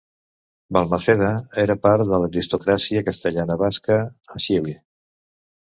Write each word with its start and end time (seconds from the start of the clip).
Balmaceda 0.77 1.29
era 1.65 1.75
part 1.85 2.07
de 2.13 2.21
l'aristocràcia 2.23 3.07
castellana-basca 3.11 4.03
a 4.37 4.45
Xile. 4.49 4.77